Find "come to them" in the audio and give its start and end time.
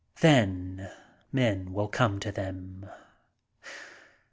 1.87-2.87